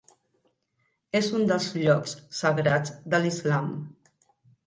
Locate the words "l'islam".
3.27-3.69